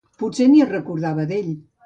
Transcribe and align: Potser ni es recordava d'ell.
Potser 0.21 0.47
ni 0.53 0.63
es 0.65 0.71
recordava 0.71 1.29
d'ell. 1.35 1.53